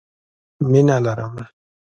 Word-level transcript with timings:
مينه 0.71 0.97
لرم 1.03 1.35